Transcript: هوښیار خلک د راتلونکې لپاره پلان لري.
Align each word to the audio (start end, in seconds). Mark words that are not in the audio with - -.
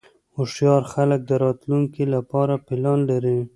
هوښیار 0.35 0.81
خلک 0.93 1.19
د 1.25 1.31
راتلونکې 1.43 2.03
لپاره 2.15 2.53
پلان 2.67 2.99
لري. 3.11 3.39